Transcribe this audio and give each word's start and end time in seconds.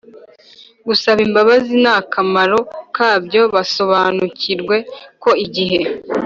Gusaba 0.87 1.19
Imbabazi 1.27 1.71
N 1.83 1.85
Akamaro 1.99 2.59
Kabyo 2.95 3.41
Basobanukirwe 3.55 4.75
Ko 5.21 5.29
Igihe 5.45 5.79